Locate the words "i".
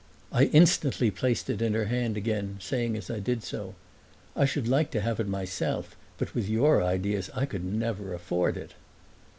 0.31-0.45, 3.11-3.19, 4.35-4.45, 7.35-7.45